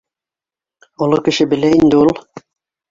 [1.07, 2.15] —Оло кеше белә инде ул